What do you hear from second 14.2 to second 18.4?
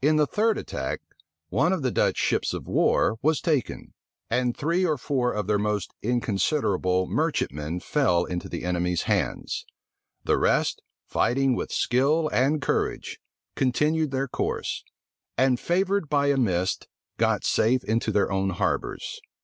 course; and, favored by a mist, got safe into their